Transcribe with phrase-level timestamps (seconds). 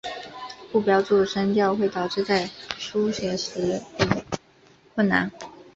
[0.71, 3.83] 不标注声调会导致在书写时理
[4.95, 5.31] 困难。